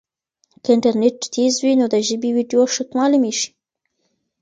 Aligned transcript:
که 0.63 0.69
انټرنیټ 0.75 1.17
تېز 1.33 1.53
وي 1.63 1.73
نو 1.79 1.85
د 1.93 1.95
ژبې 2.07 2.29
ویډیو 2.37 2.63
ښه 2.73 2.83
معلومېږي. 2.97 3.49